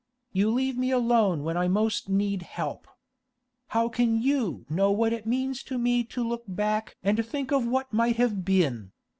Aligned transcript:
You 0.33 0.49
leave 0.49 0.79
me 0.79 0.89
alone 0.89 1.43
when 1.43 1.57
I 1.57 1.67
most 1.67 2.09
need 2.09 2.41
help. 2.41 2.87
How 3.67 3.87
can 3.87 4.19
you 4.19 4.65
know 4.67 4.89
what 4.89 5.13
it 5.13 5.27
means 5.27 5.61
to 5.65 5.77
me 5.77 6.03
to 6.05 6.27
look 6.27 6.43
back 6.47 6.97
and 7.03 7.23
think 7.23 7.51
of 7.51 7.67
what 7.67 7.93
might 7.93 8.15
have 8.15 8.43
been? 8.43 8.93